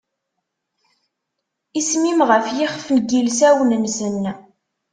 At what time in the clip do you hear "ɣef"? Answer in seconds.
2.29-2.45